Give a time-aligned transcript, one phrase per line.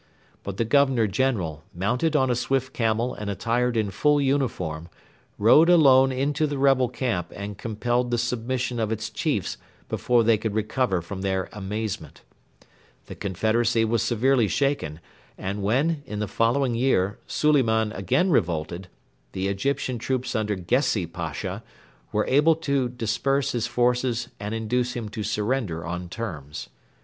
[0.41, 4.89] But the Governor General, mounted on a swift camel and attired in full uniform,
[5.37, 9.57] rode alone into the rebel camp and compelled the submission of its chiefs
[9.89, 12.23] before they could recover from their amazement.
[13.05, 15.01] The confederacy was severely shaken,
[15.37, 18.87] and when, in the following year, Suliman again revolted,
[19.33, 21.61] the Egyptian troops under Gessi Pasha
[22.11, 26.69] were able to disperse his forces and induce him to surrender on terms.